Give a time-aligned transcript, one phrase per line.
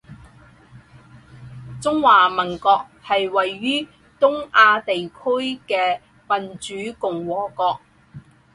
[1.79, 3.87] 中华民国是位于
[4.19, 5.99] 东亚地区的
[6.39, 7.79] 民主共和国